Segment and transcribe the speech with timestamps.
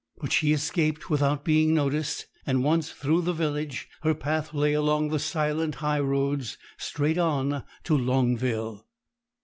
[0.19, 5.09] But she escaped without being noticed; and, once through the village, her path lay along
[5.09, 8.87] the silent high roads straight on to Longville.